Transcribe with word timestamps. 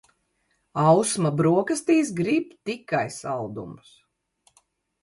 Ausma 0.83 1.31
brokastīs 1.41 2.11
grib 2.23 2.51
tikai 2.71 3.05
saldumus 3.21 3.95